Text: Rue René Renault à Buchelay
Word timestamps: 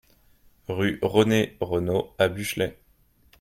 Rue 0.67 0.97
René 1.03 1.55
Renault 1.61 2.15
à 2.17 2.27
Buchelay 2.27 2.75